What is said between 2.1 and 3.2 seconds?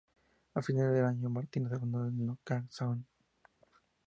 Nootka Sound.